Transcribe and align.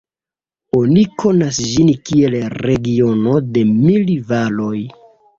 Oni 0.75 1.01
konas 1.23 1.59
ĝin 1.73 1.91
kiel 2.09 2.35
regiono 2.67 3.35
de 3.57 3.63
mil 3.83 4.09
valoj. 4.33 4.81